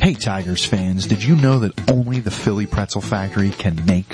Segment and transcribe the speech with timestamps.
[0.00, 4.08] Hey Tigers fans, did you know that only the Philly Pretzel Factory can make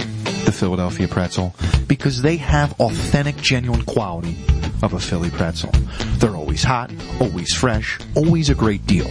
[0.44, 1.54] the Philadelphia pretzel?
[1.86, 4.36] Because they have authentic, genuine quality
[4.82, 5.70] of a Philly pretzel.
[6.18, 9.08] They're always hot, always fresh, always a great deal.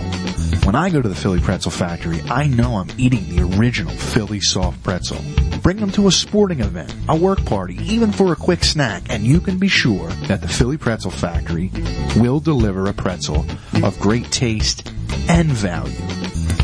[0.63, 4.41] When I go to the Philly Pretzel Factory, I know I'm eating the original Philly
[4.41, 5.21] soft pretzel.
[5.67, 9.25] Bring them to a sporting event, a work party, even for a quick snack, and
[9.25, 11.71] you can be sure that the Philly Pretzel Factory
[12.15, 13.45] will deliver a pretzel
[13.83, 14.87] of great taste
[15.27, 16.07] and value.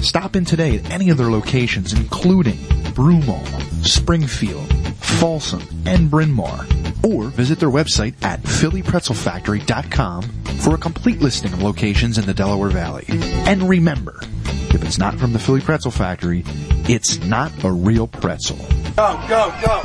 [0.02, 2.56] Stop in today at any of their locations, including
[2.94, 3.46] Broomall,
[3.86, 6.66] Springfield, Folsom, and Bryn Mawr.
[7.04, 10.22] Or visit their website at phillypretzelfactory.com
[10.62, 13.04] for a complete listing of locations in the Delaware Valley.
[13.10, 16.46] And remember, if it's not from the Philly Pretzel Factory,
[16.88, 18.66] it's not a real pretzel.
[18.96, 19.82] Go, go, go.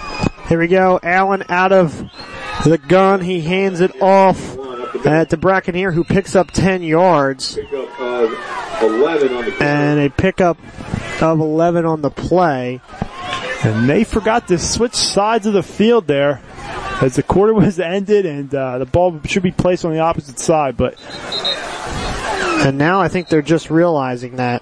[0.49, 1.01] Here we go.
[1.03, 2.11] Allen out of
[2.65, 3.21] the gun.
[3.23, 7.57] He hands it off uh, to Brackeneer who picks up 10 yards.
[9.61, 10.59] And a pickup
[11.23, 12.81] of 11 on the play.
[13.65, 16.43] And they forgot to switch sides of the field there
[17.01, 20.39] as the quarter was ended and uh, the ball should be placed on the opposite
[20.39, 20.99] side, but
[22.65, 24.58] And now I think they're just realizing that.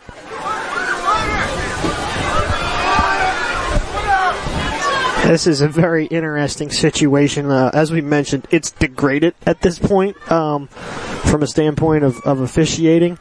[5.26, 7.50] This is a very interesting situation.
[7.50, 12.40] Uh, as we mentioned, it's degraded at this point um, from a standpoint of, of
[12.40, 13.18] officiating.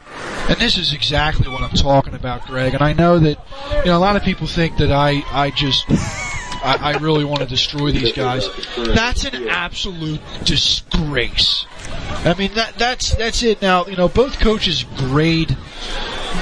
[0.48, 2.74] And this is exactly what I'm talking about, Greg.
[2.74, 3.44] And I know that,
[3.80, 7.40] you know, a lot of people think that I, I just, I, I really want
[7.40, 8.48] to destroy these guys.
[8.76, 11.66] That's an absolute disgrace.
[12.24, 13.60] I mean, that, that's, that's it.
[13.60, 15.56] Now, you know, both coaches grade,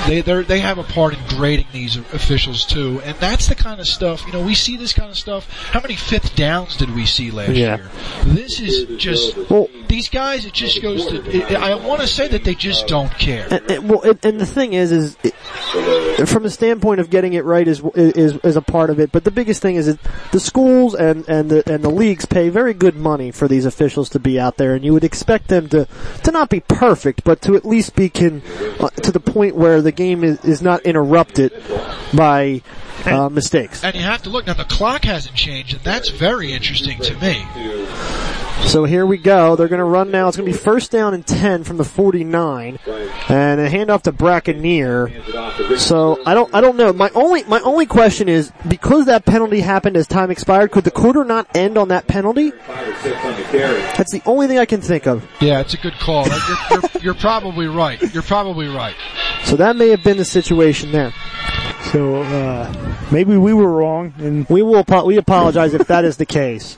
[0.07, 3.01] they, they they have a part in grading these officials too.
[3.05, 5.49] And that's the kind of stuff, you know, we see this kind of stuff.
[5.71, 7.77] How many fifth downs did we see last Yeah.
[7.77, 7.91] year?
[8.25, 12.27] This is just, Well, these guys, it just goes to, it, I want to say
[12.27, 13.47] that they just don't care.
[13.49, 15.35] And, and- well, and, and the thing is, is it,
[16.29, 19.13] from the standpoint of getting it right is, is is a part of it.
[19.13, 19.97] But the biggest thing is
[20.33, 24.09] the schools and and the and the leagues pay very good money for these officials
[24.11, 25.87] to be out there, and you would expect them to
[26.25, 28.43] to not be perfect, but to at least be can
[28.81, 31.53] uh, to the point where the game is, is not interrupted
[32.13, 32.63] by
[33.05, 33.85] uh, mistakes.
[33.85, 34.55] And you have to look now.
[34.55, 37.47] The clock hasn't changed, and that's very interesting to me.
[38.67, 39.57] So here we go.
[39.57, 40.29] They're going to run now.
[40.29, 42.79] It's going to be first down and 10 from the 49
[43.29, 45.11] and a handoff to Brackeneer.
[45.79, 46.93] So I don't, I don't know.
[46.93, 50.91] My only, my only question is because that penalty happened as time expired, could the
[50.91, 52.51] quarter not end on that penalty?
[52.51, 55.25] That's the only thing I can think of.
[55.41, 56.27] Yeah, it's a good call.
[56.27, 56.39] You're,
[56.71, 58.01] you're, you're probably right.
[58.13, 58.97] You're probably right.
[59.45, 61.13] So that may have been the situation there.
[61.95, 64.15] So uh, maybe we were wrong.
[64.19, 66.77] And We will, we apologize if that is the case.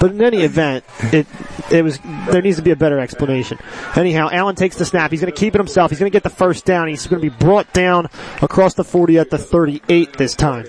[0.00, 1.28] But in any event, it,
[1.70, 3.60] it was, there needs to be a better explanation.
[3.94, 5.12] Anyhow, Allen takes the snap.
[5.12, 5.92] He's going to keep it himself.
[5.92, 6.88] He's going to get the first down.
[6.88, 8.08] He's going to be brought down
[8.42, 10.66] across the 40 at the 38 this time.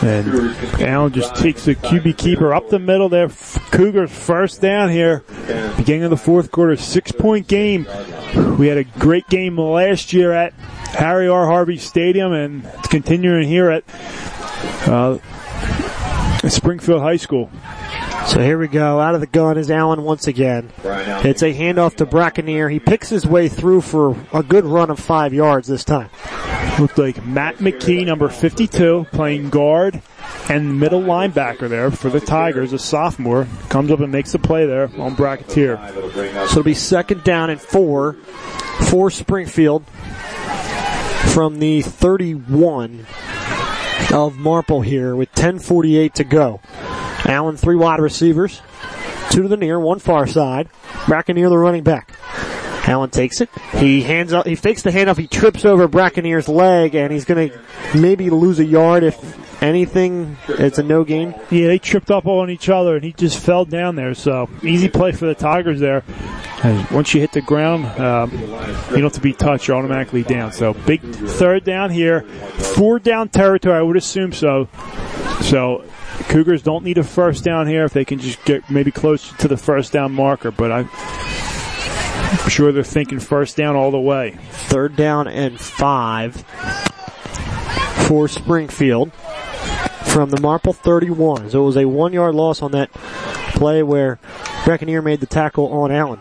[0.00, 3.28] And Allen just takes the QB keeper up the middle there.
[3.28, 5.24] Cougars first down here.
[5.76, 7.86] Beginning of the fourth quarter, six point game.
[8.58, 11.46] We had a great game last year at Harry R.
[11.46, 13.84] Harvey Stadium and it's continuing here at
[14.86, 15.18] uh,
[16.48, 17.50] Springfield High School.
[18.28, 19.00] So here we go.
[19.00, 20.70] Out of the gun is Allen once again.
[21.24, 22.68] It's a handoff to Brackeneer.
[22.70, 26.10] He picks his way through for a good run of five yards this time.
[26.78, 30.02] Looked like Matt McKee, number 52, playing guard
[30.50, 34.66] and middle linebacker there for the Tigers, a sophomore, comes up and makes the play
[34.66, 35.78] there on Brackeneer.
[35.94, 38.12] So it'll be second down and four
[38.90, 39.86] for Springfield
[41.32, 43.06] from the 31
[44.12, 46.60] of Marple here with 10:48 to go.
[47.28, 48.60] Allen three wide receivers,
[49.30, 50.68] two to the near, one far side.
[51.06, 52.12] Brackeneer the running back.
[52.88, 53.50] Allen takes it.
[53.76, 54.46] He hands up.
[54.46, 55.18] He fakes the handoff.
[55.18, 57.60] He trips over Brackeneer's leg, and he's going to
[57.94, 60.36] maybe lose a yard if anything.
[60.48, 61.34] It's a no gain.
[61.50, 64.14] Yeah, they tripped up on each other and he just fell down there.
[64.14, 66.04] So easy play for the Tigers there.
[66.62, 69.68] And once you hit the ground, um, you don't have to be touched.
[69.68, 70.52] You're automatically down.
[70.52, 72.22] So big third down here.
[72.22, 74.68] Four down territory, I would assume so.
[75.42, 75.84] So
[76.28, 79.48] Cougars don't need a first down here if they can just get maybe close to
[79.48, 80.50] the first down marker.
[80.50, 80.88] But I'm
[82.48, 84.38] sure they're thinking first down all the way.
[84.50, 86.36] Third down and five
[88.06, 89.12] for Springfield
[90.12, 91.50] from the Marple 31.
[91.50, 92.92] So it was a one yard loss on that
[93.54, 94.18] play where
[94.64, 96.20] Breckeneer made the tackle on Allen.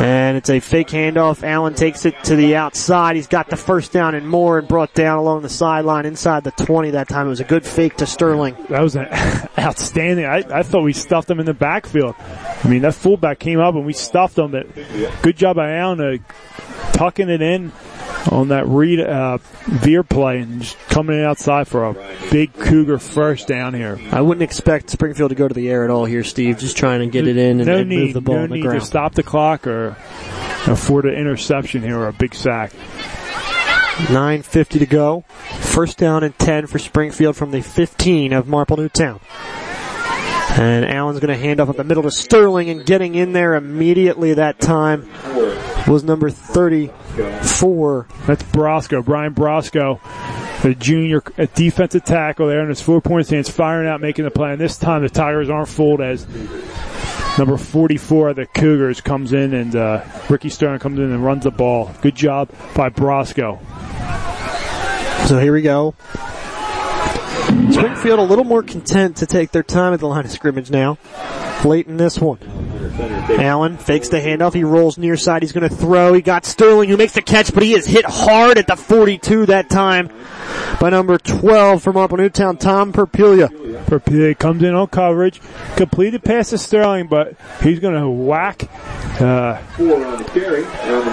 [0.00, 1.44] And it's a fake handoff.
[1.44, 3.14] Allen takes it to the outside.
[3.14, 6.50] He's got the first down and more and brought down along the sideline inside the
[6.50, 7.26] 20 that time.
[7.26, 8.56] It was a good fake to Sterling.
[8.70, 9.06] That was an
[9.58, 10.24] outstanding.
[10.24, 12.16] I, I thought we stuffed him in the backfield.
[12.18, 14.50] I mean, that fullback came up and we stuffed him.
[14.50, 14.66] But
[15.22, 17.70] good job by Allen uh, tucking it in
[18.30, 21.94] on that read uh, veer play and just coming in outside for a
[22.30, 23.98] big Cougar first down here.
[24.10, 26.58] I wouldn't expect Springfield to go to the air at all here, Steve.
[26.58, 28.48] Just trying to get it in and, no and need, move the ball no on
[28.50, 28.80] the need ground.
[28.80, 29.96] to stop the clock or
[30.66, 32.72] afford an interception here or a big sack.
[33.94, 35.24] 9.50 to go.
[35.60, 39.20] First down and 10 for Springfield from the 15 of Marple Newtown.
[40.56, 43.54] And Allen's going to hand off up the middle to Sterling and getting in there
[43.54, 45.02] immediately that time
[45.86, 48.06] was number 34.
[48.26, 50.00] That's Brosco, Brian Brosco,
[50.62, 51.22] the junior
[51.54, 54.52] defensive tackle there in his four point stance, firing out, making the play.
[54.52, 56.26] And this time the Tigers aren't fooled as
[57.38, 61.44] number 44 of the Cougars comes in and uh, Ricky Sterling comes in and runs
[61.44, 61.92] the ball.
[62.00, 63.60] Good job by Brosco.
[65.26, 65.94] So here we go.
[67.70, 70.98] Springfield a little more content to take their time at the line of scrimmage now.
[71.64, 72.38] Late in this one.
[73.30, 74.52] Allen fakes the handoff.
[74.52, 75.42] He rolls near side.
[75.42, 76.12] He's going to throw.
[76.12, 79.46] He got Sterling who makes the catch, but he is hit hard at the 42
[79.46, 80.10] that time
[80.80, 83.48] by number 12 from Marple Newtown, Tom Perpilia.
[83.86, 85.40] Perpilia comes in on coverage,
[85.76, 88.68] completed pass to Sterling, but he's going to whack
[89.20, 89.58] uh,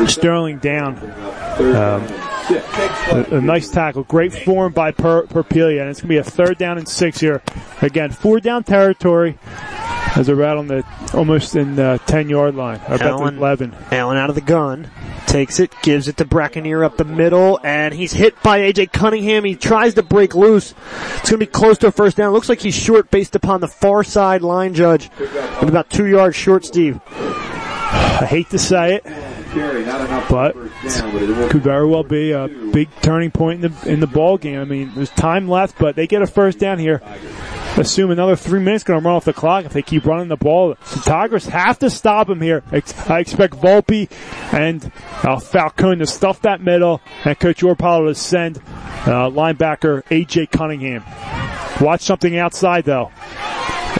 [0.07, 0.97] Sterling down.
[0.97, 2.03] Um,
[2.51, 4.03] a, a, nice tackle.
[4.03, 5.81] Great form by per, Perpilia.
[5.81, 7.41] And it's going to be a third down and six here.
[7.81, 9.37] Again, four down territory
[10.15, 12.79] as they're right on the, almost in the 10 yard line.
[12.87, 13.75] About Allen, 11.
[13.91, 14.89] Allen out of the gun.
[15.27, 19.45] Takes it, gives it to Brackeneer up the middle, and he's hit by AJ Cunningham.
[19.45, 20.73] He tries to break loose.
[21.19, 22.33] It's going to be close to a first down.
[22.33, 25.09] Looks like he's short based upon the far side line judge.
[25.19, 26.99] And about two yards short, Steve.
[27.07, 29.03] I hate to say it,
[30.29, 30.53] but
[31.49, 34.59] could very well be a big turning point in the in the ball game.
[34.59, 37.01] I mean, there's time left, but they get a first down here.
[37.77, 40.35] Assume another three minutes going to run off the clock if they keep running the
[40.35, 40.75] ball.
[40.75, 42.63] The Tigers have to stop him here.
[42.71, 44.11] I expect Volpe
[44.53, 44.91] and
[45.23, 51.03] uh, Falcone to stuff that middle, and Coach Orpalo to send uh, linebacker AJ Cunningham.
[51.81, 53.11] Watch something outside though.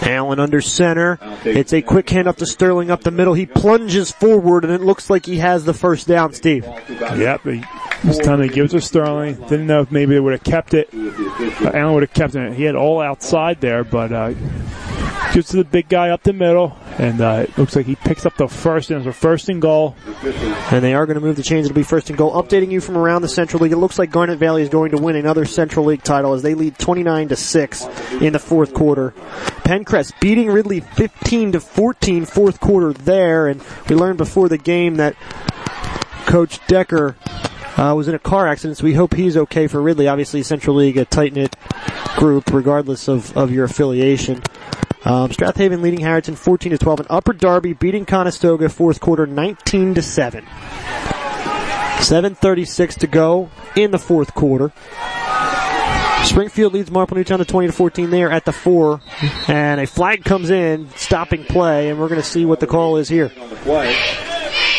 [0.03, 1.19] Allen under center.
[1.43, 3.33] It's a quick hand up to Sterling up the middle.
[3.33, 6.65] He plunges forward and it looks like he has the first down, Steve.
[6.89, 7.43] Yep.
[8.03, 9.35] This time they give it to Sterling.
[9.35, 10.89] Didn't know if maybe they would have kept it.
[10.93, 12.53] Uh, Allen would have kept it.
[12.53, 14.33] He had all outside there, but uh,
[15.33, 16.69] gives to the big guy up the middle,
[17.01, 19.59] and uh, it looks like he picks up the first, and it's a first and
[19.59, 19.95] goal.
[20.69, 21.65] And they are going to move the chains.
[21.65, 22.31] It'll be first and goal.
[22.33, 24.99] Updating you from around the Central League, it looks like Garnet Valley is going to
[24.99, 27.85] win another Central League title as they lead 29 to 6
[28.21, 29.15] in the fourth quarter.
[29.63, 34.97] Penncrest beating Ridley 15 to 14 fourth quarter there, and we learned before the game
[34.97, 35.15] that
[36.27, 37.15] Coach Decker
[37.77, 40.07] uh, was in a car accident, so we hope he's okay for Ridley.
[40.07, 41.55] Obviously, Central League, a tight-knit
[42.15, 44.43] group, regardless of, of your affiliation.
[45.03, 49.25] Um, Strath Haven leading Harriton 14 to 12, and Upper Darby beating Conestoga fourth quarter
[49.25, 50.45] 19 to 7.
[52.01, 54.71] 7:36 to go in the fourth quarter.
[56.23, 59.01] Springfield leads Marple Newtown to 20 to 14 there at the four,
[59.47, 62.97] and a flag comes in, stopping play, and we're going to see what the call
[62.97, 63.31] is here.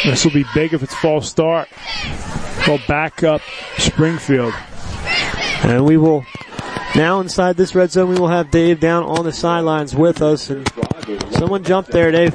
[0.04, 1.68] This will be big if it's false start.
[2.66, 3.40] Well, back up
[3.78, 4.54] Springfield.
[5.64, 6.24] And we will
[6.94, 8.10] now inside this red zone.
[8.10, 10.68] We will have Dave down on the sidelines with us, and
[11.30, 12.34] someone jumped there, Dave.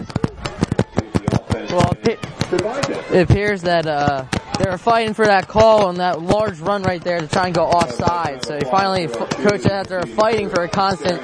[1.70, 4.26] Well, it appears that uh,
[4.60, 7.56] they were fighting for that call on that large run right there to try and
[7.56, 8.44] go offside.
[8.46, 11.22] So he finally, coach, after fighting for a constant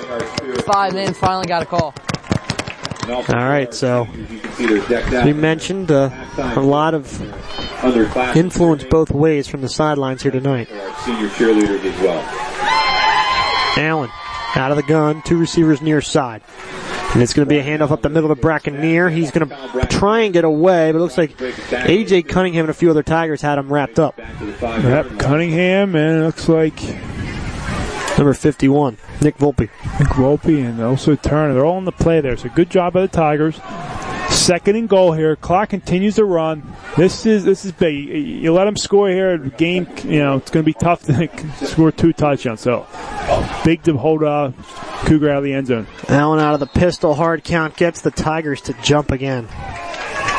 [0.65, 1.93] five minutes, finally got a call.
[3.09, 4.07] All right, so
[4.59, 7.21] we mentioned uh, a lot of
[8.35, 10.69] influence both ways from the sidelines here tonight.
[11.03, 12.42] Senior cheerleaders as well.
[13.77, 14.09] Allen
[14.55, 16.41] out of the gun, two receivers near side.
[17.13, 19.09] And it's going to be a handoff up the middle to Brackeneer.
[19.09, 22.73] He's going to try and get away, but it looks like AJ Cunningham and a
[22.73, 24.17] few other Tigers had him wrapped up.
[24.17, 26.81] Yep, Cunningham, and it looks like
[28.17, 29.59] number 51, Nick Volpe.
[29.99, 31.53] Nick Volpe and also Turner.
[31.53, 32.35] They're all in the play there.
[32.35, 33.59] So good job by the Tigers.
[34.33, 35.35] Second and goal here.
[35.35, 36.63] Clock continues to run.
[36.97, 37.95] This is this is big.
[37.95, 39.37] You let them score here.
[39.37, 41.29] Game, you know, it's going to be tough to
[41.65, 42.59] score two touchdowns.
[42.59, 42.85] So
[43.63, 44.51] big to hold uh,
[45.05, 45.87] Cougar out of the end zone.
[46.09, 47.13] Allen out of the pistol.
[47.13, 49.47] Hard count gets the Tigers to jump again.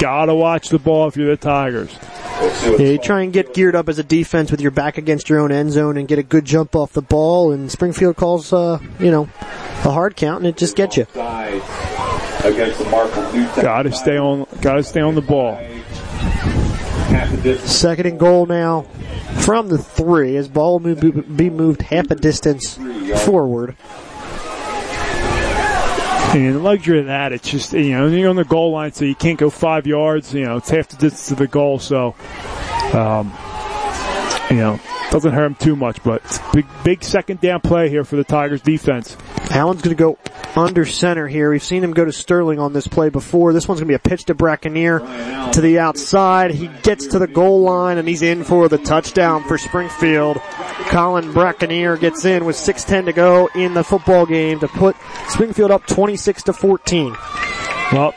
[0.01, 1.97] Gotta watch the ball if you're the Tigers.
[2.65, 5.41] Yeah, you try and get geared up as a defense with your back against your
[5.41, 7.53] own end zone and get a good jump off the ball.
[7.53, 11.07] And Springfield calls, uh, you know, a hard count, and it just gets you.
[12.45, 13.23] Against the Marple
[13.63, 14.47] Gotta stay on.
[14.61, 15.55] Gotta stay on the ball.
[15.55, 17.73] half the distance.
[17.73, 18.83] Second and goal now
[19.41, 21.01] from the three as ball move,
[21.37, 22.79] be moved half a distance
[23.25, 23.77] forward.
[26.35, 29.05] And the luxury of that, it's just, you know, you're on the goal line, so
[29.05, 32.17] you can't go five yards, you know, it's half the distance to the goal, so,
[32.93, 33.33] um,
[34.51, 34.81] you know,
[35.13, 38.25] doesn't hurt him too much, but it's big, big second down play here for the
[38.25, 39.17] Tigers defense.
[39.51, 40.19] Allen's going to go
[40.57, 41.51] under center here.
[41.51, 43.53] We've seen him go to Sterling on this play before.
[43.53, 44.99] This one's going to be a pitch to Brackeneer
[45.53, 46.51] to the outside.
[46.53, 50.39] He gets to the goal line and he's in for the touchdown for Springfield.
[50.89, 54.97] Colin Brackeneer gets in with 6:10 to go in the football game to put
[55.29, 57.17] Springfield up 26 to 14.
[57.93, 58.15] Well,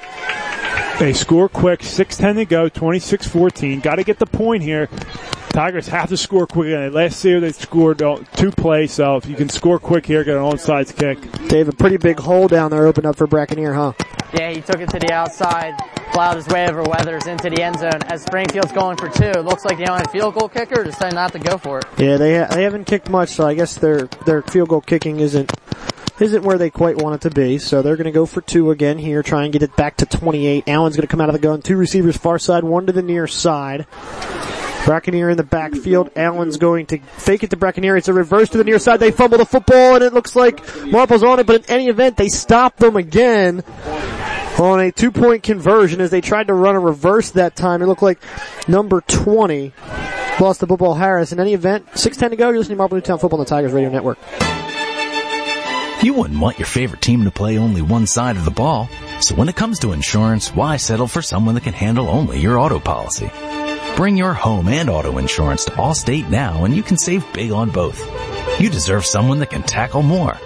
[1.00, 3.84] they score quick, 6-10 to go, 26-14.
[3.84, 4.90] Got to get the point here.
[5.58, 6.94] Tigers have to score quick.
[6.94, 7.98] Last year they scored
[8.36, 11.48] two plays, so if you can score quick here, get an onside kick.
[11.48, 13.94] Dave, a pretty big hole down there opened up for Brackeneer, huh?
[14.36, 15.74] Yeah, he took it to the outside,
[16.12, 18.04] plowed his way over Weathers into the end zone.
[18.04, 21.32] As Springfield's going for two, it looks like the only field goal kicker decided not
[21.32, 21.86] to go for it.
[21.98, 25.22] Yeah, they ha- they haven't kicked much, so I guess their their field goal kicking
[25.22, 25.52] isn't
[26.20, 27.58] isn't where they quite want it to be.
[27.58, 30.06] So they're going to go for two again here, try and get it back to
[30.06, 30.66] 28.
[30.68, 31.64] Allen's going to come out of the gun.
[31.64, 33.88] Two receivers far side, one to the near side.
[34.88, 36.12] Brackeneer in the backfield.
[36.16, 37.98] Allen's going to fake it to Brackeneer.
[37.98, 39.02] It's a reverse to the near side.
[39.02, 42.16] They fumble the football and it looks like Marple's on it, but in any event,
[42.16, 43.66] they stop them again
[44.58, 47.82] on a two point conversion as they tried to run a reverse that time.
[47.82, 48.18] It looked like
[48.70, 49.74] number 20
[50.40, 51.34] lost the football Harris.
[51.34, 52.48] In any event, 6-10 to go.
[52.48, 54.18] You're listening to Marple Newtown Football on the Tigers Radio Network.
[56.02, 58.88] You wouldn't want your favorite team to play only one side of the ball.
[59.20, 62.58] So when it comes to insurance, why settle for someone that can handle only your
[62.58, 63.30] auto policy?
[63.98, 67.72] Bring your home and auto insurance to Allstate now and you can save big on
[67.72, 68.00] both.
[68.62, 70.38] You deserve someone that can tackle more.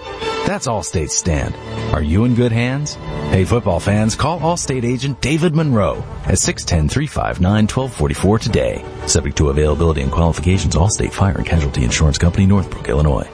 [0.45, 1.53] That's Allstate's stand.
[1.93, 2.93] Are you in good hands?
[3.27, 8.85] Hey football fans, call Allstate agent David Monroe at 610-359-1244 today.
[9.05, 13.27] Subject to availability and qualifications, Allstate Fire and Casualty Insurance Company, Northbrook, Illinois.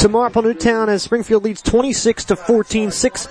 [0.00, 2.90] to Marple Newtown as Springfield leads 26 to 14.
[2.90, 3.28] Six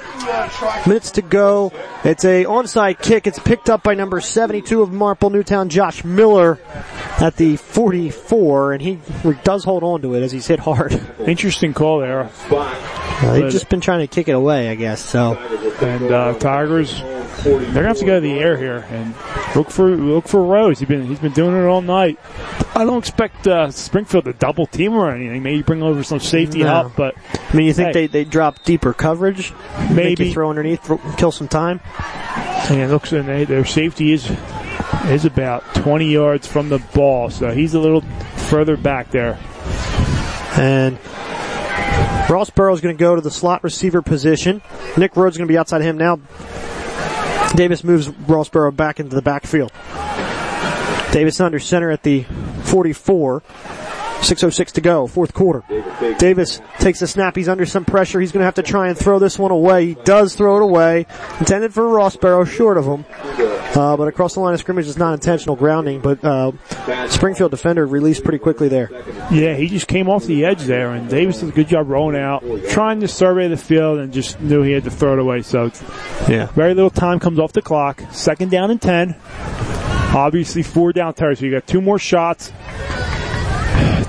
[0.86, 1.74] minutes to go.
[2.05, 3.27] It's a onside kick.
[3.27, 6.57] It's picked up by number 72 of Marple Newtown, Josh Miller,
[7.22, 9.00] at the 44, and he
[9.44, 11.00] does hold on to it as he's hit hard.
[11.26, 12.30] Interesting call there.
[12.52, 15.04] Uh, they've just been trying to kick it away, I guess.
[15.04, 15.34] So,
[15.82, 17.02] and uh, Tigers,
[17.44, 19.14] they're gonna have to go to the air here and
[19.56, 20.80] look for look for Rose.
[20.80, 22.18] He's been he's been doing it all night.
[22.76, 25.44] I don't expect uh, Springfield to double team or anything.
[25.44, 26.68] Maybe bring over some safety No.
[26.68, 27.16] help, but
[27.52, 28.08] I mean, you think Hey.
[28.08, 29.52] they they drop deeper coverage?
[29.92, 30.32] Maybe.
[30.34, 31.82] throw underneath, throw, kill some time.
[32.70, 34.30] and it looks and they, their safety is
[35.05, 38.01] is about 20 yards from the ball, so he's a little
[38.50, 39.39] further back there.
[40.58, 41.00] And
[42.29, 44.62] Ross Burrow is going to go to the slot receiver position.
[44.98, 46.19] Nick Rhodes is going to be outside him now.
[47.55, 49.72] Davis moves Ross Burrow back into the backfield.
[51.12, 52.24] Davis under center at the
[52.63, 53.41] 44.
[54.20, 55.64] 6.06 to go, fourth quarter.
[56.18, 57.36] Davis takes the snap.
[57.36, 58.20] He's under some pressure.
[58.20, 59.88] He's going to have to try and throw this one away.
[59.88, 61.06] He does throw it away.
[61.40, 63.06] Intended for Ross Barrow, short of him.
[63.76, 66.52] Uh, but across the line of scrimmage is not intentional grounding, but uh,
[67.08, 68.90] Springfield defender released pretty quickly there.
[69.32, 72.20] Yeah, he just came off the edge there, and Davis did a good job rolling
[72.20, 75.44] out, trying to survey the field, and just knew he had to throw it away.
[75.44, 75.72] So
[76.28, 76.48] Yeah.
[76.48, 78.02] very little time comes off the clock.
[78.12, 79.16] Second down and 10.
[80.16, 81.36] Obviously, four down territory.
[81.36, 82.52] So you got two more shots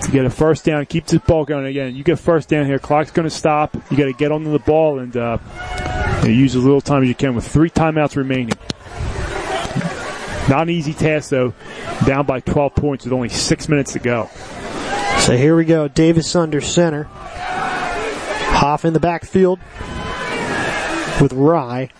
[0.02, 0.84] to get a first down.
[0.86, 1.94] Keep this ball going again.
[1.96, 2.78] You get first down here.
[2.78, 3.74] Clock's going to stop.
[3.90, 5.38] You got to get onto the ball and uh,
[6.24, 8.56] use as little time as you can with three timeouts remaining.
[10.48, 11.54] Not an easy task though.
[12.06, 14.28] Down by 12 points with only six minutes to go.
[15.20, 15.86] So here we go.
[15.86, 17.04] Davis under center.
[17.04, 19.60] Hoff in the backfield
[21.20, 21.90] with Rye.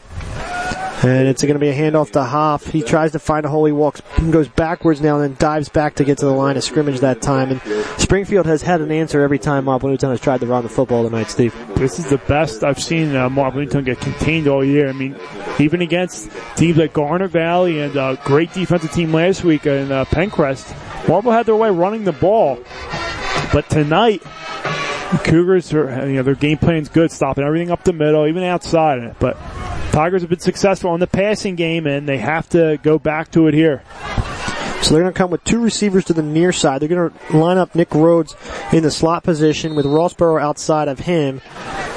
[1.02, 2.66] And it's going to be a handoff to Hoff.
[2.66, 3.64] He tries to find a hole.
[3.64, 6.64] He walks, goes backwards now, and then dives back to get to the line of
[6.64, 7.50] scrimmage that time.
[7.50, 7.62] And
[7.99, 11.30] Springfield has had an answer every time Newtown has tried to run the football tonight,
[11.30, 11.54] Steve.
[11.76, 14.90] This is the best I've seen uh, Newtown get contained all year.
[14.90, 15.16] I mean,
[15.59, 20.04] even against teams like Garnet Valley and uh, great defensive team last week in uh,
[20.04, 20.75] Penncrest,
[21.09, 22.59] Marple had their way running the ball.
[23.54, 24.23] But tonight,
[25.25, 29.16] Cougars are, you know, their game plan's good, stopping everything up the middle, even outside.
[29.19, 29.37] But
[29.92, 33.49] Tigers have been successful in the passing game, and they have to go back to
[33.49, 33.82] it here.
[34.82, 36.80] So they're going to come with two receivers to the near side.
[36.80, 38.34] They're going to line up Nick Rhodes
[38.72, 41.40] in the slot position with Ross Burrow outside of him.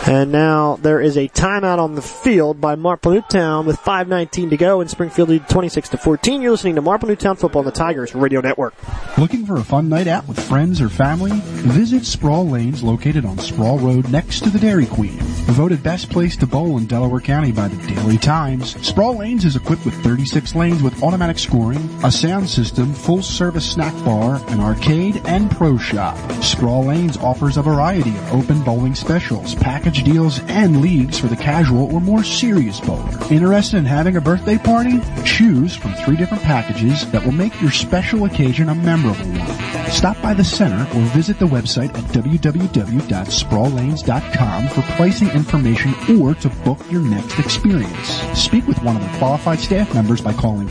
[0.05, 4.57] And now there is a timeout on the field by Marple Newtown with 5.19 to
[4.57, 6.41] go in Springfield lead 26 to 14.
[6.41, 8.73] You're listening to Marple Newtown football on the Tigers Radio Network.
[9.17, 11.31] Looking for a fun night out with friends or family?
[11.33, 15.17] Visit Sprawl Lanes located on Sproul Road next to the Dairy Queen.
[15.53, 18.75] Voted best place to bowl in Delaware County by the Daily Times.
[18.85, 23.69] Sprawl Lanes is equipped with 36 lanes with automatic scoring, a sound system, full service
[23.69, 26.17] snack bar, an arcade, and pro shop.
[26.41, 31.35] Sprawl Lanes offers a variety of open bowling specials, package deals, and leagues for the
[31.35, 33.19] casual or more serious bowler.
[33.29, 34.99] Interested in having a birthday party?
[35.23, 39.91] Choose from three different packages that will make your special occasion a memorable one.
[39.91, 46.49] Stop by the center or visit the website at www.sprawllanes.com for pricing information or to
[46.49, 48.09] book your next experience.
[48.33, 50.69] Speak with one of the qualified staff members by calling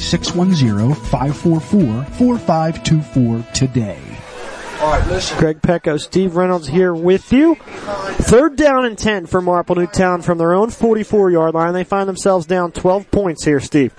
[1.93, 4.01] 610-544-4524 today.
[5.39, 7.55] Greg Pecco, Steve Reynolds here with you.
[7.55, 11.73] Third down and 10 for Marple Newtown from their own 44 yard line.
[11.73, 13.95] They find themselves down 12 points here, Steve.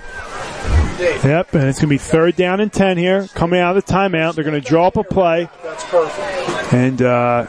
[1.00, 3.28] Yep, and it's going to be third down and 10 here.
[3.34, 5.48] Coming out of the timeout, they're going to draw up a play.
[5.64, 6.74] That's perfect.
[6.74, 7.46] And, uh,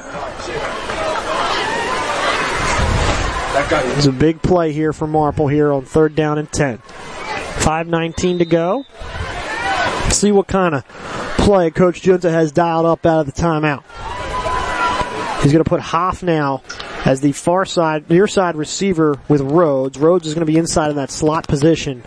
[3.97, 6.79] it's a big play here for Marple here on third down and 10.
[6.79, 8.85] 5.19 to go.
[10.15, 10.85] See what kind of
[11.39, 13.83] play Coach Junta has dialed up out of the timeout.
[15.43, 16.63] He's going to put Hoff now
[17.05, 19.99] as the far side, near side receiver with Rhodes.
[19.99, 22.05] Rhodes is going to be inside in that slot position.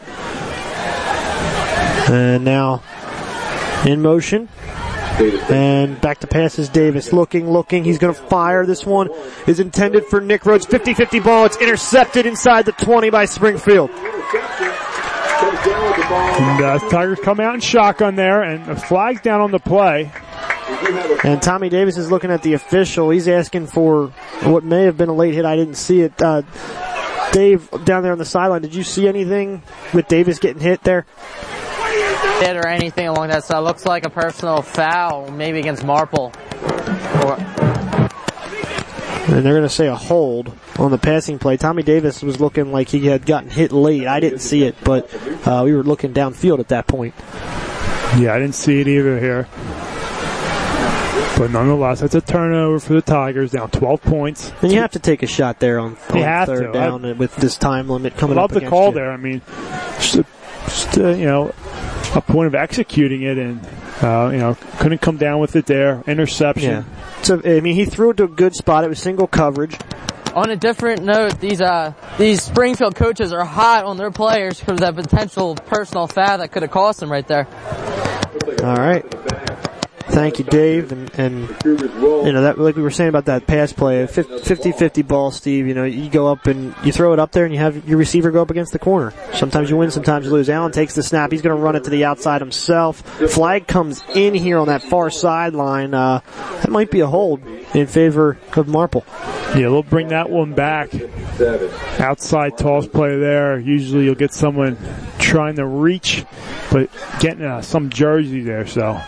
[2.09, 2.81] And now
[3.85, 4.49] in motion.
[5.19, 7.11] And back to passes Davis.
[7.11, 7.83] Looking, looking.
[7.83, 8.65] He's going to fire.
[8.65, 9.09] This one
[9.47, 10.65] is intended for Nick Rhodes.
[10.65, 11.45] 50-50 ball.
[11.45, 13.91] It's intercepted inside the 20 by Springfield.
[16.09, 20.11] And uh, Tigers come out in shotgun there, and the flag's down on the play.
[21.23, 23.09] And Tommy Davis is looking at the official.
[23.09, 24.07] He's asking for
[24.43, 25.43] what may have been a late hit.
[25.43, 26.13] I didn't see it.
[26.21, 26.43] Uh,
[27.31, 31.05] Dave, down there on the sideline, did you see anything with Davis getting hit there?
[32.39, 33.59] Hit or anything along that side.
[33.59, 36.31] Looks like a personal foul, maybe against Marple.
[37.25, 37.37] Or,
[39.27, 41.57] and they're going to say a hold on the passing play.
[41.57, 44.07] Tommy Davis was looking like he had gotten hit late.
[44.07, 45.13] I didn't see it, but
[45.47, 47.13] uh, we were looking downfield at that point.
[48.17, 49.47] Yeah, I didn't see it either here.
[51.37, 54.51] But nonetheless, it's a turnover for the Tigers, down 12 points.
[54.63, 56.71] And you have to take a shot there on, on third to.
[56.71, 58.95] down I- with this time limit coming I Love up the call you.
[58.95, 59.11] there.
[59.11, 59.41] I mean,
[59.99, 60.15] just,
[60.65, 61.53] just a, you know,
[62.15, 63.61] a point of executing it, and
[64.01, 66.03] uh, you know, couldn't come down with it there.
[66.07, 66.85] Interception.
[66.85, 67.21] Yeah.
[67.23, 68.83] So I mean, he threw it to a good spot.
[68.83, 69.77] It was single coverage.
[70.35, 74.73] on a different note, these uh these Springfield coaches are hot on their players for
[74.75, 77.47] that potential personal foul that could have cost them right there.
[78.63, 79.03] All right.
[80.17, 80.91] Thank you, Dave.
[80.91, 85.29] And, and you know that, like we were saying about that pass play, 50-50 ball,
[85.29, 85.67] Steve.
[85.67, 87.99] You know, you go up and you throw it up there, and you have your
[87.99, 89.13] receiver go up against the corner.
[89.35, 90.49] Sometimes you win, sometimes you lose.
[90.49, 91.31] Allen takes the snap.
[91.31, 93.01] He's going to run it to the outside himself.
[93.31, 95.93] Flag comes in here on that far sideline.
[95.93, 96.21] Uh,
[96.63, 99.05] that might be a hold in favor of Marple.
[99.49, 100.89] Yeah, they'll bring that one back.
[101.99, 103.59] Outside toss play there.
[103.59, 104.79] Usually you'll get someone
[105.19, 106.25] trying to reach,
[106.71, 108.65] but getting uh, some jersey there.
[108.65, 108.99] So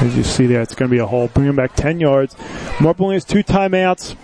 [0.00, 1.28] as you see there, it's going to be a hole.
[1.28, 2.36] Bring him back 10 yards.
[2.80, 4.16] Marple only has two timeouts.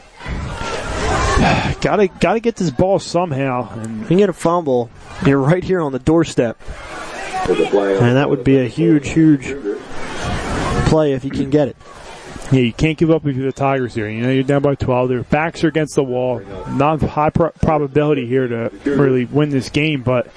[1.80, 3.72] gotta gotta get this ball somehow.
[3.72, 4.90] And You can get a fumble.
[5.24, 6.61] You're right here on the doorstep.
[7.48, 9.54] And that would be a huge, huge
[10.88, 11.76] play if you can get it.
[12.52, 14.09] Yeah, you can't give up if you're the Tigers here.
[14.09, 15.09] You know, you're down by 12.
[15.09, 16.40] Their backs are against the wall.
[16.70, 20.30] Not high pro- probability here to really win this game, but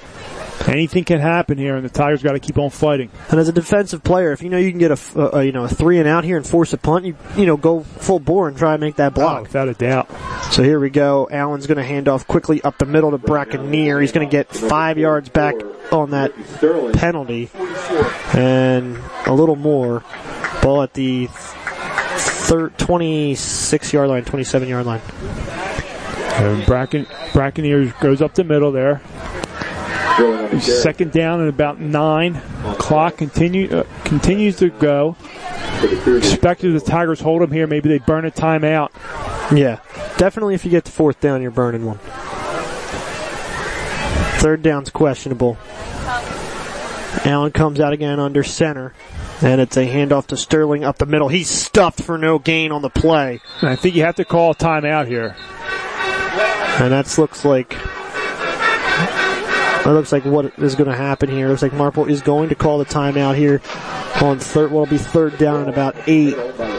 [0.66, 3.10] anything can happen here, and the Tigers got to keep on fighting.
[3.30, 5.64] And as a defensive player, if you know you can get a, a- you know
[5.64, 8.48] a three and out here and force a punt, you you know go full bore
[8.48, 9.42] and try and make that Oh, block.
[9.44, 10.08] without a doubt.
[10.52, 11.28] So here we go.
[11.30, 14.00] Allen's going to hand off quickly up the middle to Brackeneer.
[14.00, 15.54] He's going to get five yards back
[15.92, 16.32] on that
[16.94, 17.50] penalty,
[18.34, 20.02] and a little more.
[20.62, 25.00] Ball at the thir- 26 yard line, 27 yard line.
[26.36, 29.00] And Bracken, Brackeneers goes up the middle there.
[30.60, 32.40] Second down at about nine.
[32.78, 35.16] Clock continue, uh, continues to go.
[36.06, 37.66] Expected the Tigers hold them here.
[37.66, 38.90] Maybe they burn a timeout.
[39.56, 39.80] Yeah,
[40.16, 40.54] definitely.
[40.54, 41.98] If you get to fourth down, you're burning one.
[44.38, 45.56] Third down's questionable.
[47.24, 48.92] Allen comes out again under center,
[49.40, 51.28] and it's a handoff to Sterling up the middle.
[51.28, 54.50] He's stuffed for no gain on the play, And I think you have to call
[54.50, 55.34] a timeout here.
[56.82, 57.76] and that looks like
[59.84, 61.48] that looks like what is going to happen here.
[61.48, 63.60] looks like Marple is going to call the timeout here
[64.22, 64.70] on third.
[64.70, 66.34] What'll be third down and about eight.
[66.56, 66.74] By.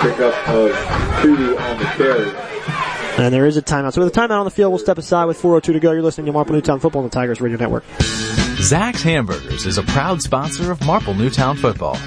[0.00, 2.30] Pick up of two on the carry.
[3.18, 3.92] And there is a timeout.
[3.92, 5.90] So with a timeout on the field, we'll step aside with 402 to go.
[5.92, 7.84] You're listening to Marple Newtown Football on the Tigers Radio Network.
[8.60, 11.98] Zac's Hamburgers is a proud sponsor of Marple Newtown Football.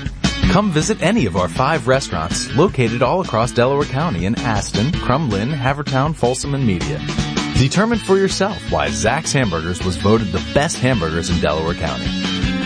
[0.52, 5.30] Come visit any of our five restaurants located all across Delaware County in Aston, Crum
[5.30, 7.00] Lynne, Havertown, Folsom, and Media.
[7.62, 12.08] Determine for yourself why Zac's Hamburgers was voted the best hamburgers in Delaware County.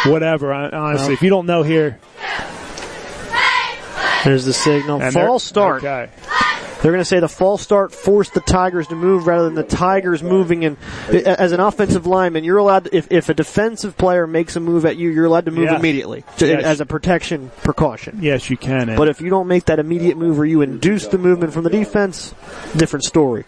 [0.05, 0.53] whatever.
[0.53, 1.99] hon- Honestly, if you don't know here,
[4.23, 4.99] There's the signal.
[5.13, 5.83] False start.
[5.83, 6.09] Okay.
[6.81, 9.63] They're going to say the false start forced the Tigers to move rather than the
[9.63, 10.63] Tigers moving.
[10.63, 10.77] And
[11.09, 14.85] as an offensive lineman, you're allowed to, if, if a defensive player makes a move
[14.85, 15.79] at you, you're allowed to move Yes.
[15.79, 16.63] immediately to- Yes.
[16.63, 18.19] as a protection precaution.
[18.21, 18.89] Yes, you can.
[18.89, 21.63] And But if you don't make that immediate move or you induce the movement from
[21.63, 22.33] the defense,
[22.75, 23.43] different story.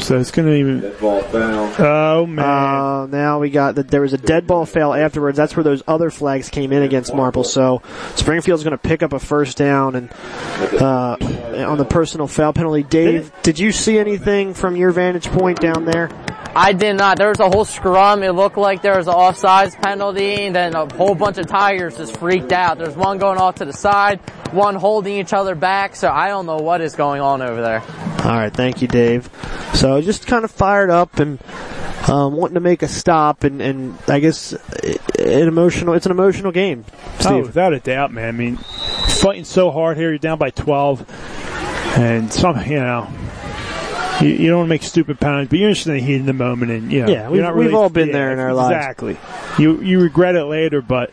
[0.00, 0.92] so it's going to even.
[1.00, 1.72] Ball foul.
[1.78, 2.44] Oh man.
[2.44, 5.36] Uh, now we got that there was a dead ball fail afterwards.
[5.36, 7.44] That's where those other flags came in against Marple.
[7.44, 7.82] So
[8.16, 10.10] Springfield's going to pick up a first down and
[10.80, 11.16] uh,
[11.64, 12.82] on the personal foul penalty.
[12.82, 16.10] Dave, did you see anything from your vantage point down there?
[16.54, 17.18] I did not.
[17.18, 18.22] There was a whole scrum.
[18.22, 21.96] It looked like there was an offsides penalty, and then a whole bunch of Tigers
[21.98, 22.78] just freaked out.
[22.78, 24.18] There's one going off to the side,
[24.52, 27.80] one holding each other back, so I don't know what is going on over there.
[28.24, 29.30] All right, thank you, Dave.
[29.74, 31.38] So just kind of fired up and
[32.08, 35.94] um, wanting to make a stop, and, and I guess it, an emotional.
[35.94, 37.46] It's an emotional game, Oh, Steve.
[37.46, 38.26] without a doubt, man.
[38.28, 40.08] I mean, fighting so hard here.
[40.08, 41.47] You're down by 12,
[41.96, 43.08] and some, you know,
[44.20, 46.26] you, you don't want to make stupid penalties, but you're just in the heat of
[46.26, 48.52] the moment, and you know, Yeah, we've- not we've all been yeah, there in our
[48.52, 48.76] lives.
[48.76, 49.16] Exactly.
[49.58, 51.10] You you regret it later, but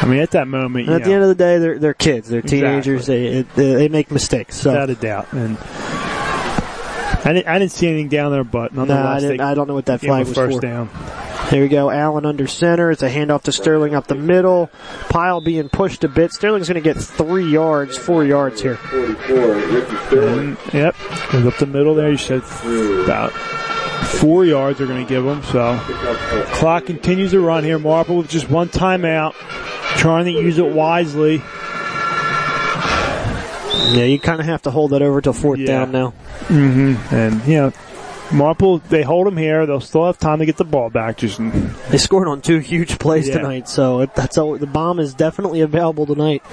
[0.00, 1.94] I mean, at that moment, you at know, the end of the day, they're they're
[1.94, 4.56] kids, they're teenagers, they they they make mistakes.
[4.56, 5.56] So without a doubt, and.
[7.26, 9.72] I didn't, I didn't see anything down there, but no, I, didn't, I don't know
[9.72, 10.60] what that flag was first for.
[10.60, 10.90] down.
[11.54, 11.88] Here we go.
[11.88, 12.90] Allen under center.
[12.90, 14.70] It's a handoff to Sterling up the middle.
[15.08, 16.32] Pile being pushed a bit.
[16.32, 18.74] Sterling's going to get three yards, four yards here.
[18.74, 20.96] 44, And, yep,
[21.30, 22.10] goes up the middle there.
[22.10, 22.42] You said
[23.04, 23.30] about
[24.18, 25.44] four yards are going to give them.
[25.44, 25.78] So
[26.54, 27.78] clock continues to run here.
[27.78, 29.34] Marple with just one timeout,
[29.96, 31.40] trying to use it wisely.
[33.92, 35.66] Yeah, you kind of have to hold that over till fourth Yeah.
[35.66, 36.14] down now.
[36.48, 37.14] Mm-hmm.
[37.14, 37.72] And you know,
[38.32, 39.66] Marple they hold them here.
[39.66, 41.18] They'll still have time to get the ball back.
[41.18, 41.38] Just
[41.90, 43.38] They scored on two huge plays Yeah.
[43.38, 46.44] tonight, so it, that's all, the bomb is definitely available tonight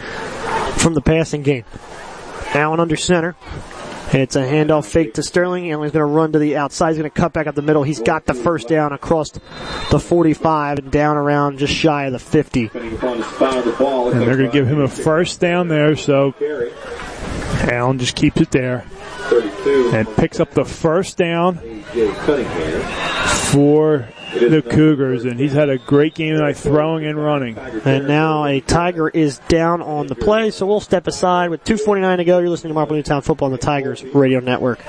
[0.78, 1.64] from the passing game.
[2.54, 3.36] Allen under center.
[4.14, 5.72] It's a handoff fake to Sterling.
[5.72, 6.90] Allen's going to run to the outside.
[6.90, 7.84] He's going to cut back up the middle.
[7.84, 9.32] He's got the first down across
[9.90, 12.64] the 45 and down around just shy of the 50.
[12.64, 14.12] Depending upon the spot of the ball.
[14.12, 15.96] and they're going to give him a first down there.
[15.96, 16.34] So.
[17.72, 19.01] Allen just keeps it there 32.
[19.66, 21.58] And picks up the first down
[23.52, 25.26] for the Cougars.
[25.26, 27.58] And he's had a great game tonight, throwing and running.
[27.58, 32.18] And now a Tiger is down on the play, so we'll step aside with 2.49
[32.18, 32.40] to go.
[32.40, 34.80] You're listening to Marple Newtown Football on the Tigers Radio Network.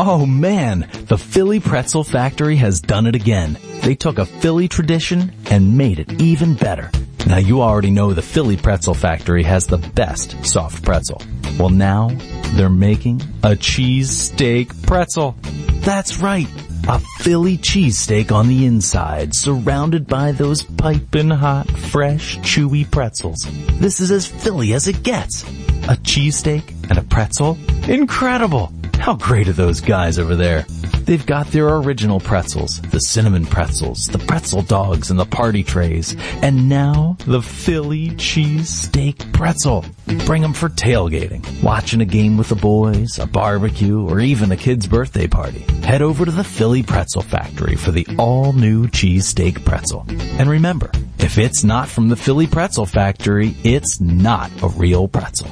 [0.00, 3.58] Oh man, the Philly Pretzel Factory has done it again.
[3.82, 6.90] They took a Philly tradition and made it even better.
[7.28, 11.20] Now you already know the Philly Pretzel Factory has the best soft pretzel.
[11.58, 12.08] Well now,
[12.54, 15.36] they're making a cheesesteak pretzel.
[15.80, 16.48] That's right,
[16.88, 23.46] a Philly cheesesteak on the inside, surrounded by those piping hot, fresh, chewy pretzels.
[23.74, 25.42] This is as Philly as it gets.
[25.42, 27.58] A cheesesteak and a pretzel?
[27.86, 28.72] Incredible!
[28.94, 30.64] How great are those guys over there?
[31.08, 36.14] They've got their original pretzels, the cinnamon pretzels, the pretzel dogs, and the party trays.
[36.42, 39.86] And now, the Philly cheese steak pretzel.
[40.26, 44.56] Bring them for tailgating, watching a game with the boys, a barbecue, or even a
[44.58, 45.60] kid's birthday party.
[45.82, 50.04] Head over to the Philly Pretzel Factory for the all-new cheese steak pretzel.
[50.10, 55.48] And remember, if it's not from the Philly Pretzel Factory, it's not a real pretzel.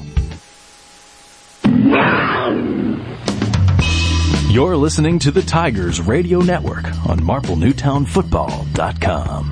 [4.56, 9.50] You're listening to the Tigers Radio Network on MarpleNewtownFootball.com.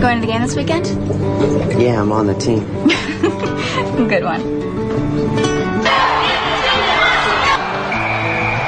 [0.00, 0.86] Going to the game this weekend?
[1.82, 2.60] Yeah, I'm on the team.
[4.08, 4.40] Good one.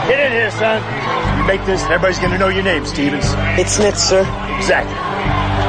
[0.09, 1.02] Get in here, son.
[1.43, 3.25] You make this, and everybody's going to know your name, Stevens.
[3.59, 4.21] It's Nitz, sir.
[4.57, 4.95] Exactly.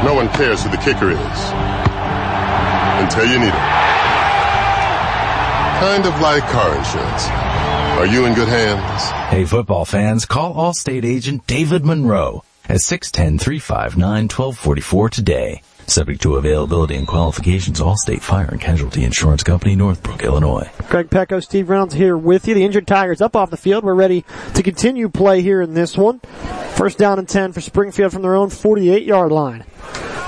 [0.07, 1.51] No one cares who the kicker is
[3.01, 3.53] until you need it.
[5.79, 7.25] Kind of like car insurance.
[7.97, 9.09] Are you in good hands?
[9.31, 15.63] Hey football fans, call Allstate agent David Monroe at 610-359-1244 today.
[15.87, 20.69] Subject to availability and qualifications, Allstate Fire and Casualty Insurance Company, Northbrook, Illinois.
[20.89, 22.53] Greg Pecco, Steve Reynolds here with you.
[22.53, 23.83] The injured Tigers up off the field.
[23.83, 26.19] We're ready to continue play here in this one.
[26.75, 29.65] First down and 10 for Springfield from their own 48 yard line.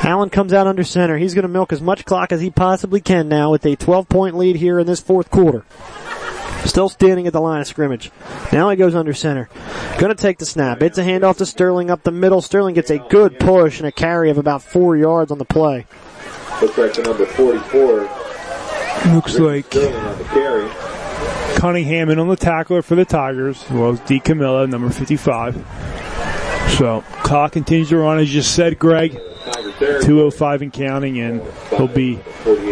[0.03, 1.17] Allen comes out under center.
[1.17, 4.07] He's going to milk as much clock as he possibly can now with a 12
[4.07, 5.65] point lead here in this fourth quarter.
[6.65, 8.12] Still standing at the line of scrimmage.
[8.51, 9.49] Now he goes under center.
[9.97, 10.82] Gonna take the snap.
[10.82, 12.41] It's a handoff to Sterling up the middle.
[12.41, 15.86] Sterling gets a good push and a carry of about four yards on the play.
[16.62, 19.13] Looks like the number 44.
[19.13, 20.69] Looks like Sterling on the carry.
[21.56, 24.19] Cunningham in on the tackler for the Tigers, as well as D.
[24.19, 25.56] Camilla, number 55.
[26.78, 29.19] So, clock continues to run, as you just said, Greg.
[29.80, 32.15] 205 and counting, and he'll be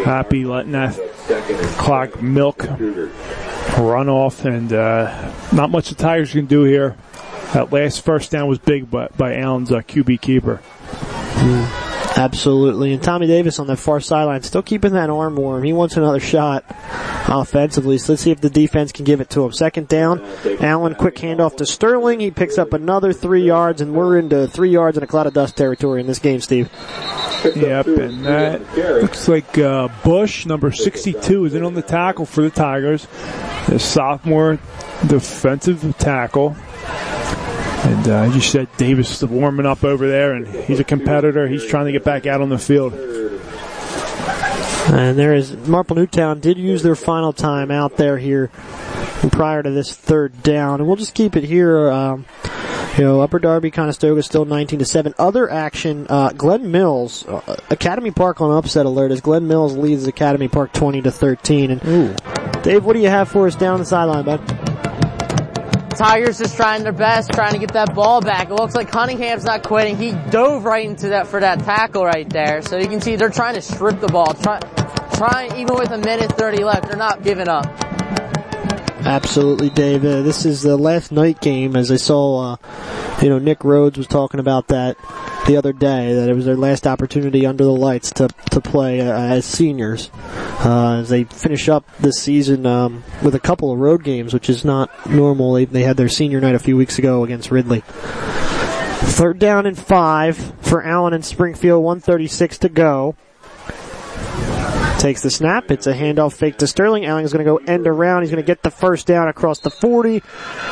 [0.03, 0.95] happy letting that
[1.77, 2.65] clock milk
[3.77, 6.95] run off, and uh, not much the Tigers can do here.
[7.53, 10.61] That last first down was big by, by Allen's uh, QB keeper.
[12.15, 12.93] Absolutely.
[12.93, 15.63] And Tommy Davis on that far sideline still keeping that arm warm.
[15.63, 16.63] He wants another shot
[17.27, 17.97] offensively.
[17.97, 19.51] So let's see if the defense can give it to him.
[19.51, 20.21] Second down.
[20.59, 22.19] Allen, quick handoff to Sterling.
[22.19, 25.33] He picks up another three yards, and we're into three yards in a cloud of
[25.33, 26.69] dust territory in this game, Steve.
[27.55, 32.41] Yep, and that looks like uh, Bush, number 62, is in on the tackle for
[32.41, 33.07] the Tigers.
[33.67, 34.59] The sophomore
[35.07, 36.55] defensive tackle.
[37.83, 41.47] And uh, as you said, Davis is warming up over there, and he's a competitor.
[41.47, 42.93] He's trying to get back out on the field.
[44.87, 48.47] And there is Marple Newtown did use their final time out there here
[49.31, 51.89] prior to this third down, and we'll just keep it here.
[51.89, 52.25] Um,
[52.97, 55.15] you know, Upper Darby, Conestoga still 19 to 7.
[55.17, 60.05] Other action, uh, Glen Mills, uh, Academy Park on upset alert as Glen Mills leads
[60.05, 61.71] Academy Park 20 to 13.
[61.71, 62.15] And Ooh.
[62.61, 64.62] Dave, what do you have for us down the sideline, bud?
[65.95, 68.49] Tigers just trying their best, trying to get that ball back.
[68.49, 69.97] It looks like Cunningham's not quitting.
[69.97, 72.61] He dove right into that for that tackle right there.
[72.61, 74.33] So you can see they're trying to strip the ball.
[74.33, 74.59] Try,
[75.15, 77.65] trying even with a minute 30 left, they're not giving up.
[79.05, 80.05] Absolutely, Dave.
[80.05, 82.53] Uh, this is the last night game, as I saw.
[82.53, 82.55] Uh,
[83.21, 84.97] you know, Nick Rhodes was talking about that
[85.45, 86.13] the other day.
[86.13, 90.09] That it was their last opportunity under the lights to to play uh, as seniors
[90.63, 94.49] uh, as they finish up this season um, with a couple of road games, which
[94.49, 95.53] is not normal.
[95.53, 97.83] They, they had their senior night a few weeks ago against Ridley.
[99.05, 101.83] Third down and five for Allen and Springfield.
[101.83, 103.15] 136 to go.
[104.97, 105.69] Takes the snap.
[105.69, 107.05] It's a handoff fake to Sterling.
[107.05, 108.21] Allen is going to go end around.
[108.21, 110.23] He's going to get the first down across the 40.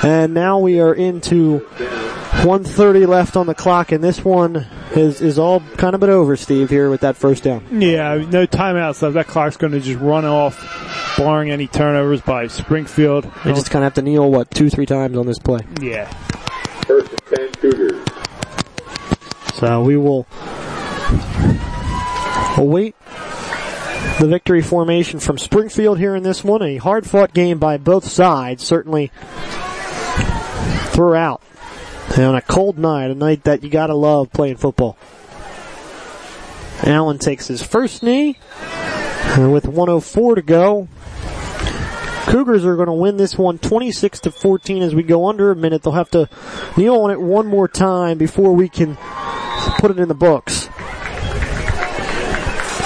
[0.03, 1.67] And now we are into
[2.45, 3.91] 130 left on the clock.
[3.91, 7.43] And this one is, is all kind of been over, Steve, here with that first
[7.43, 7.81] down.
[7.81, 9.13] Yeah, no timeouts left.
[9.13, 13.31] That clock's going to just run off, barring any turnovers by Springfield.
[13.43, 15.61] They just kind of have to kneel, what, two, three times on this play.
[15.79, 16.09] Yeah.
[16.85, 18.07] First and 10 Cougars.
[19.53, 20.25] So we will
[22.57, 22.95] await
[24.19, 26.61] the victory formation from Springfield here in this one.
[26.63, 29.11] A hard fought game by both sides, certainly
[30.91, 31.41] throughout.
[32.09, 34.97] And on a cold night, a night that you gotta love playing football.
[36.83, 38.37] Allen takes his first knee,
[39.35, 40.87] and with 104 to go,
[42.25, 45.55] Cougars are going to win this one 26 to 14 as we go under a
[45.55, 45.83] minute.
[45.83, 46.29] They'll have to
[46.77, 48.95] kneel on it one more time before we can
[49.79, 50.69] put it in the books.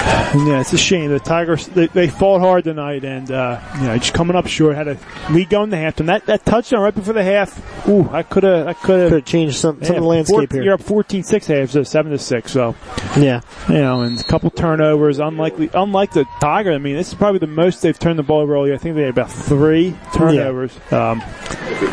[0.06, 1.10] Yeah, it's a shame.
[1.10, 4.76] The Tigers they, they fought hard tonight, and uh, you know, just coming up short.
[4.76, 4.98] Had a
[5.30, 6.06] lead going to halftime.
[6.06, 7.88] That that touchdown right before the half.
[7.88, 10.62] Ooh, I could have I could have changed some some of the landscape four, here.
[10.64, 12.52] You're up 14-6 halves, so seven to six.
[12.52, 12.74] So
[13.16, 15.18] yeah, you know, and a couple turnovers.
[15.18, 16.72] Unlikely, unlike the Tiger.
[16.72, 18.76] I mean, this is probably the most they've turned the ball over all year.
[18.76, 20.78] I think they had about three turnovers.
[20.92, 21.20] Um,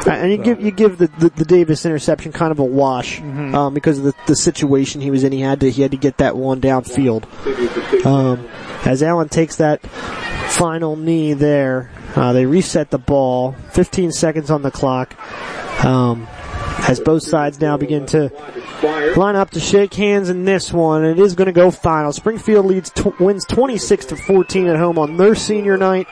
[0.08, 3.56] and you give you give the, the, the Davis interception kind of a wash Mm-hmm.
[3.56, 5.32] um, because of the, the situation he was in.
[5.32, 7.24] He had to he had to get that one downfield.
[8.06, 8.48] Um,
[8.86, 13.54] as Allen takes that final knee there, uh, they reset the ball.
[13.72, 15.16] 15 seconds on the clock.
[15.84, 16.28] Um,
[16.88, 18.30] as both sides now begin to
[19.16, 21.06] line up to shake hands in this one.
[21.06, 22.12] It is going to go final.
[22.12, 26.08] Springfield leads tw- wins 26 to 14 at home on their senior night.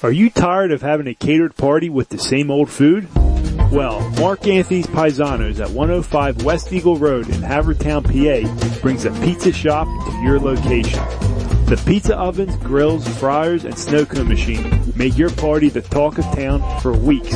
[0.04, 3.08] Are you tired of having a catered party with the same old food?
[3.72, 9.54] Well, Mark Anthony's Paisanos at 105 West Eagle Road in Havertown, PA brings a pizza
[9.54, 11.00] shop to your location.
[11.68, 16.26] The pizza ovens, grills, fryers, and snow cone machine make your party the talk of
[16.36, 17.32] town for weeks.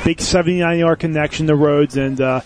[0.04, 2.40] big 79 yard connection to Rhodes and uh,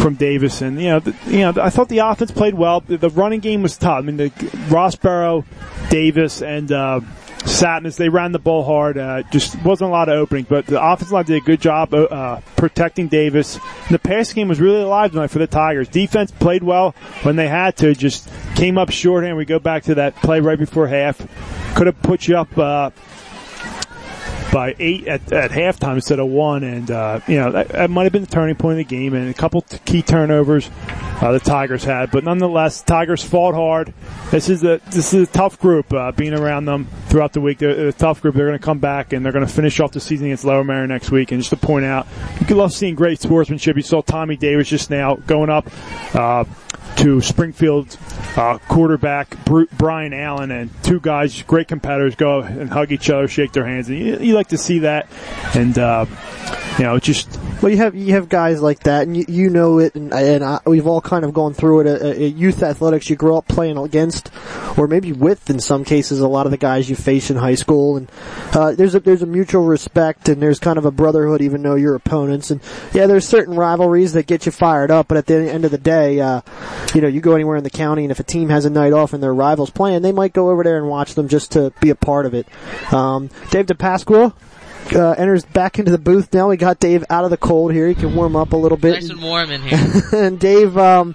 [0.00, 0.62] from Davis.
[0.62, 2.80] And you know, the, you know, I thought the offense played well.
[2.80, 3.98] The, running game was tough.
[3.98, 4.30] I mean, the
[4.68, 5.44] Rossborough,
[5.90, 7.00] Davis, and uh,
[7.46, 8.98] Satnus, they ran the ball hard.
[8.98, 11.94] Uh, just wasn't a lot of openings, but the offensive line did a good job
[11.94, 13.56] uh, protecting Davis.
[13.56, 15.88] And the pass game was really alive tonight for the Tigers.
[15.88, 19.36] Defense played well when they had to, just came up shorthand.
[19.36, 21.18] We go back to that play right before half.
[21.76, 22.90] Could have put you up uh,
[24.56, 28.04] by eight at, at halftime instead of one, and uh, you know that, that might
[28.04, 29.12] have been the turning point of the game.
[29.12, 30.70] And a couple key turnovers
[31.20, 33.92] uh, the Tigers had, but nonetheless, Tigers fought hard.
[34.30, 35.92] This is a this is a tough group.
[35.92, 38.34] Uh, being around them throughout the week, they're a tough group.
[38.34, 40.64] They're going to come back and they're going to finish off the season against Lower
[40.64, 41.32] Merion next week.
[41.32, 42.06] And just to point out,
[42.48, 43.76] you love seeing great sportsmanship.
[43.76, 45.68] You saw Tommy Davis just now going up.
[46.96, 47.98] To Springfield's
[48.36, 53.52] uh, quarterback Brian Allen and two guys, great competitors, go and hug each other, shake
[53.52, 55.08] their hands, and you, you like to see that.
[55.54, 56.06] And uh,
[56.78, 59.78] you know, just Well, you have you have guys like that, and you, you know
[59.78, 61.86] it, and, and I, we've all kind of gone through it.
[61.86, 64.30] At, at youth athletics, you grow up playing against,
[64.76, 67.54] or maybe with, in some cases, a lot of the guys you face in high
[67.54, 68.10] school, and
[68.52, 71.76] uh, there's a there's a mutual respect, and there's kind of a brotherhood, even though
[71.76, 72.60] you're opponents, and
[72.92, 75.78] yeah, there's certain rivalries that get you fired up, but at the end of the
[75.78, 76.42] day, uh,
[76.94, 78.92] you know, you go anywhere in the county, and if a team has a night
[78.92, 81.72] off and their rivals playing, they might go over there and watch them just to
[81.80, 82.46] be a part of it.
[82.92, 84.34] Um, Dave DePasqua,
[84.94, 86.48] uh, enters back into the booth now.
[86.48, 87.88] We got Dave out of the cold here.
[87.88, 88.92] He can warm up a little bit.
[88.94, 90.02] Nice and warm in here.
[90.12, 91.14] and Dave, um,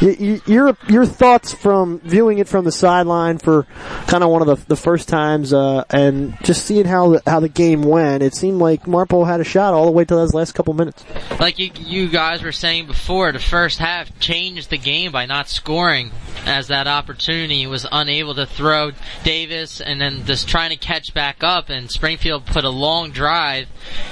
[0.00, 3.64] y- y- your your thoughts from viewing it from the sideline for
[4.06, 7.40] kind of one of the, the first times, uh, and just seeing how the, how
[7.40, 8.22] the game went.
[8.22, 11.04] It seemed like Marple had a shot all the way to those last couple minutes.
[11.38, 15.48] like you, you guys were saying before, the first half changed the game by not
[15.48, 16.10] scoring
[16.46, 18.92] as that opportunity was unable to throw
[19.24, 23.68] Davis and then just trying to catch back up and Springfield put a long drive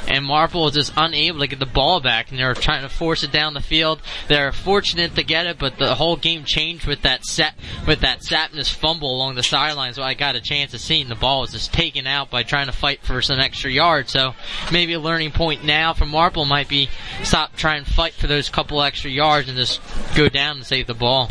[0.07, 2.89] and Marple was just unable to get the ball back and they were trying to
[2.89, 4.01] force it down the field.
[4.29, 7.55] They're fortunate to get it, but the whole game changed with that set,
[7.87, 9.97] with that Sapness fumble along the sidelines.
[9.97, 12.67] So I got a chance of seeing the ball was just taken out by trying
[12.67, 14.13] to fight for some extra yards.
[14.13, 14.35] So
[14.73, 16.89] maybe a learning point now for Marple might be
[17.23, 19.81] stop trying to fight for those couple extra yards and just
[20.15, 21.31] go down and save the ball.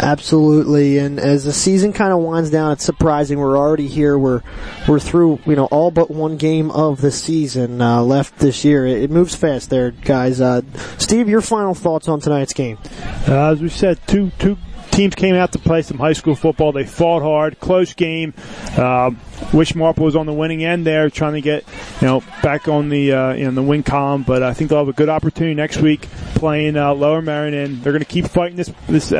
[0.00, 4.18] Absolutely, and as the season kind of winds down, it's surprising we're already here.
[4.18, 4.42] We're
[4.88, 8.86] we're through, you know, all but one game of the season uh, left this year.
[8.86, 10.40] It, it moves fast, there, guys.
[10.40, 10.62] Uh,
[10.98, 12.78] Steve, your final thoughts on tonight's game?
[13.28, 14.56] Uh, as we said, two two
[14.90, 16.72] teams came out to play some high school football.
[16.72, 18.34] They fought hard, close game.
[18.76, 19.12] Uh,
[19.52, 21.64] wish Marple was on the winning end there, trying to get
[22.00, 24.22] you know back on the uh, in the win column.
[24.22, 26.08] But I think they'll have a good opportunity next week
[26.42, 29.12] playing uh, Lower Merion, they're going to keep fighting this this.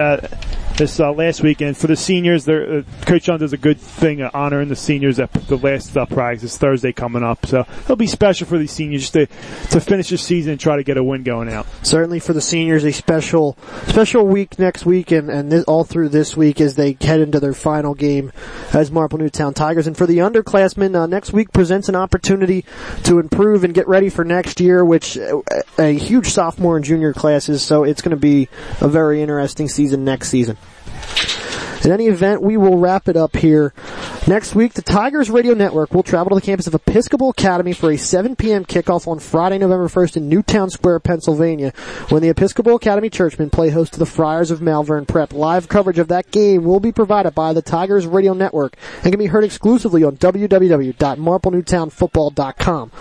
[0.76, 4.30] This uh, last weekend for the seniors, uh, Coach John does a good thing uh,
[4.32, 7.44] honoring the seniors at the last uh, practice this Thursday coming up.
[7.44, 10.82] So it'll be special for these seniors to to finish the season and try to
[10.82, 11.66] get a win going out.
[11.82, 13.56] Certainly for the seniors, a special
[13.86, 17.38] special week next week, and and this, all through this week as they head into
[17.38, 18.32] their final game
[18.72, 19.86] as Marple Newtown Tigers.
[19.86, 22.64] And for the underclassmen, uh, next week presents an opportunity
[23.04, 25.42] to improve and get ready for next year, which uh,
[25.78, 27.62] a huge sophomore and junior classes.
[27.62, 28.48] So it's going to be
[28.80, 30.56] a very interesting season next season.
[31.84, 33.72] In any event, we will wrap it up here.
[34.28, 37.90] Next week, the Tigers Radio Network will travel to the campus of Episcopal Academy for
[37.90, 38.64] a 7 p.m.
[38.64, 41.72] kickoff on Friday, November 1st in Newtown Square, Pennsylvania,
[42.08, 45.32] when the Episcopal Academy Churchmen play host to the Friars of Malvern Prep.
[45.32, 49.18] Live coverage of that game will be provided by the Tigers Radio Network and can
[49.18, 52.92] be heard exclusively on www.marplenewtownfootball.com.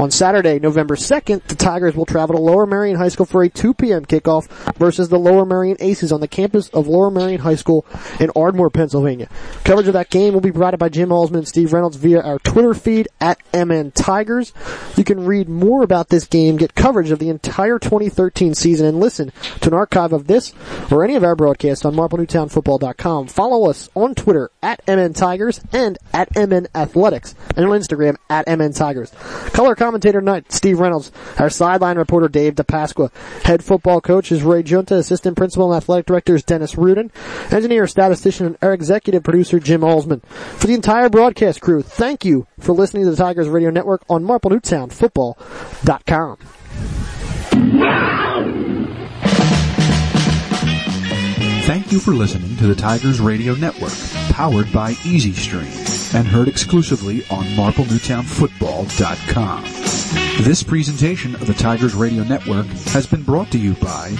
[0.00, 3.50] On Saturday, November 2nd, the Tigers will travel to Lower Merion High School for a
[3.50, 4.06] 2 p.m.
[4.06, 7.84] kickoff versus the Lower Merion Aces on the campus of Lower Merion High School
[8.18, 9.28] in Ardmore, Pennsylvania.
[9.64, 12.38] Coverage of that game will be provided by Jim Alsman and Steve Reynolds via our
[12.38, 14.52] Twitter feed at MN Tigers.
[14.96, 19.00] You can read more about this game, get coverage of the entire 2013 season, and
[19.00, 20.52] listen to an archive of this
[20.90, 23.28] or any of our broadcasts on MarpleNewtownFootball.com.
[23.28, 28.46] Follow us on Twitter at MN Tigers and at MN Athletics, and on Instagram at
[28.46, 29.10] MN Tigers.
[29.52, 31.12] Color commentator tonight, Steve Reynolds.
[31.38, 33.12] Our sideline reporter, Dave DePasqua.
[33.44, 34.96] Head football coach is Ray Junta.
[34.96, 37.10] Assistant principal and athletic director is Dennis Rudin.
[37.50, 40.22] Engineer, statistician, and executive producer, Jim Alsman.
[40.60, 44.24] For the entire broadcast crew, thank you for listening to the Tigers Radio Network on
[44.24, 46.36] MarpleNewtownFootball.com.
[51.64, 53.94] Thank you for listening to the Tigers Radio Network,
[54.32, 55.72] powered by Easy Stream,
[56.14, 59.64] and heard exclusively on MarpleNewtownFootball.com.
[60.44, 64.10] This presentation of the Tigers Radio Network has been brought to you by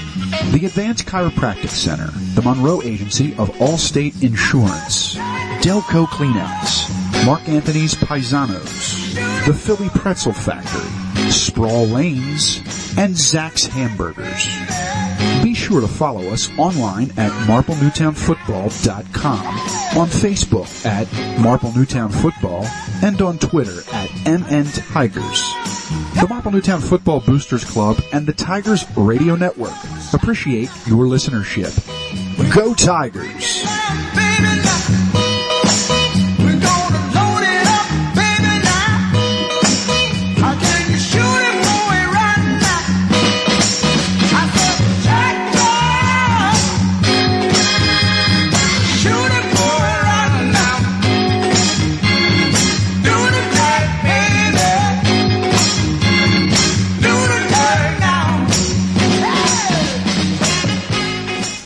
[0.52, 5.16] the Advanced Chiropractic Center, the Monroe Agency of Allstate Insurance,
[5.60, 6.88] Delco Cleanouts,
[7.26, 10.88] Mark Anthony's Paisanos, the Philly Pretzel Factory,
[11.30, 12.62] Sproul Lanes,
[12.96, 14.46] and Zac's Hamburgers.
[15.44, 19.46] Be sure to follow us online at MarpleNewtownFootball.com,
[19.98, 21.06] on Facebook at
[21.40, 22.64] Marple Newtown Football,
[23.02, 25.42] and on Twitter at MN Tigers.
[26.14, 29.74] The Marple Newtown Football Boosters Club and the Tigers Radio Network
[30.14, 31.76] appreciate your listenership.
[32.54, 33.79] Go Tigers!